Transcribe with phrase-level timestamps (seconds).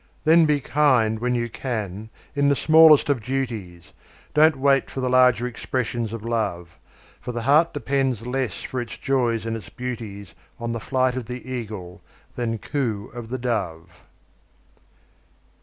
[0.23, 3.93] Then be kind when you can in the smallest of duties,
[4.33, 6.79] Don't wait for the larger expressions of Love;
[7.19, 11.27] For the heart depends less for its joys and its beauties On the flight of
[11.27, 12.01] the Eagle
[12.35, 14.03] than coo of the Dove.